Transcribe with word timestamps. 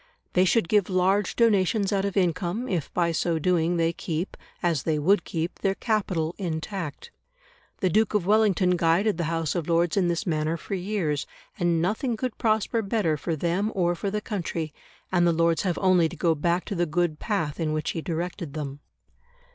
They 0.33 0.45
should 0.45 0.67
give 0.67 0.89
large 0.89 1.35
donations 1.35 1.93
out 1.93 2.05
of 2.05 2.17
income, 2.17 2.67
if 2.67 2.91
by 2.91 3.11
so 3.11 3.37
doing 3.37 3.77
they 3.77 3.93
keep, 3.93 4.35
as 4.63 4.81
they 4.81 4.97
would 4.97 5.23
keep, 5.23 5.59
their 5.59 5.75
capital 5.75 6.33
intact. 6.39 7.11
The 7.81 7.89
Duke 7.91 8.15
of 8.15 8.25
Wellington 8.25 8.77
guided 8.77 9.19
the 9.19 9.25
House 9.25 9.53
of 9.53 9.69
Lords 9.69 9.95
in 9.95 10.07
this 10.07 10.25
manner 10.25 10.57
for 10.57 10.73
years, 10.73 11.27
and 11.59 11.83
nothing 11.83 12.17
could 12.17 12.35
prosper 12.39 12.81
better 12.81 13.15
for 13.15 13.35
them 13.35 13.71
or 13.75 13.93
for 13.93 14.09
the 14.09 14.21
country, 14.21 14.73
and 15.11 15.27
the 15.27 15.31
Lords 15.31 15.61
have 15.61 15.77
only 15.77 16.09
to 16.09 16.15
go 16.15 16.33
back 16.33 16.65
to 16.65 16.73
the 16.73 16.87
good 16.87 17.19
path 17.19 17.59
in 17.59 17.71
which 17.71 17.91
he 17.91 18.01
directed 18.01 18.53
them. 18.55 18.79